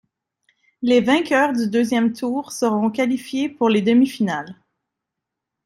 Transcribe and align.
Les 0.81 0.99
vainqueurs 0.99 1.53
du 1.53 1.69
deuxième 1.69 2.11
tour 2.13 2.51
seront 2.53 2.89
qualifiées 2.89 3.49
pour 3.49 3.69
les 3.69 3.83
demi-finales. 3.83 4.55